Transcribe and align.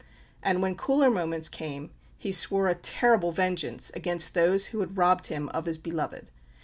And 0.41 0.63
when 0.63 0.73
cooler 0.73 1.11
moments 1.11 1.47
came, 1.47 1.91
he 2.17 2.31
swore 2.31 2.67
a 2.67 2.73
terrible 2.73 3.31
vengeance 3.31 3.91
against 3.93 4.33
those 4.33 4.65
who 4.73 4.79
had 4.79 4.97
robbed 4.97 5.27
him 5.27 5.47
of 5.49 5.65
his 5.65 5.77
beloved. 5.77 6.31